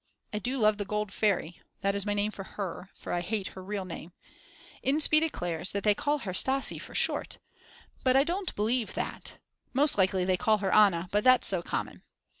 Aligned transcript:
I 0.33 0.39
do 0.39 0.57
love 0.57 0.79
the 0.79 0.83
Gold 0.83 1.13
Fairy, 1.13 1.61
that 1.81 1.93
is 1.93 2.07
my 2.07 2.15
name 2.15 2.31
for 2.31 2.43
her, 2.43 2.89
for 2.95 3.13
I 3.13 3.21
hate 3.21 3.49
her 3.49 3.63
real 3.63 3.85
name. 3.85 4.13
Inspee 4.83 5.19
declares 5.19 5.73
that 5.73 5.83
they 5.83 5.93
call 5.93 6.17
her 6.17 6.33
Stasi 6.33 6.81
for 6.81 6.95
short, 6.95 7.37
but 8.03 8.15
I 8.15 8.23
don't 8.23 8.55
believe 8.55 8.95
that; 8.95 9.37
most 9.73 9.99
likely 9.99 10.25
they 10.25 10.37
call 10.37 10.57
her 10.57 10.73
Anna, 10.73 11.07
but 11.11 11.23
that's 11.23 11.45
so 11.47 11.61
common. 11.61 12.01